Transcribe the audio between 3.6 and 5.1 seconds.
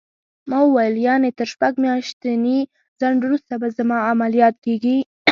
به زما عملیات کېږي؟